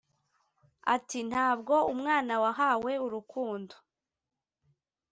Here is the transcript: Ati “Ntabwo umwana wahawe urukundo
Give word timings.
Ati 0.95 1.19
“Ntabwo 1.29 1.73
umwana 1.93 2.33
wahawe 2.43 2.91
urukundo 3.05 3.75